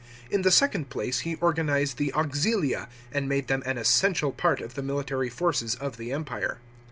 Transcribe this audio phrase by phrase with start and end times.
[0.31, 4.73] In the second place, he organised the auxilia, and made them an essential part of
[4.73, 6.57] the military forces of the Empire.